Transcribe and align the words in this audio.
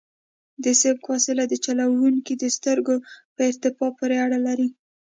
د 0.63 0.65
سبقت 0.81 1.03
فاصله 1.07 1.43
د 1.47 1.53
چلوونکي 1.65 2.33
د 2.37 2.43
سترګو 2.55 2.95
په 3.35 3.41
ارتفاع 3.49 3.89
پورې 3.97 4.15
اړه 4.25 4.39
لري 4.47 4.67